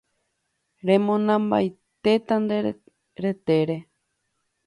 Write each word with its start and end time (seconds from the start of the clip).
remonambaitéta 0.87 2.35
nde 2.43 2.57
retére 3.23 3.77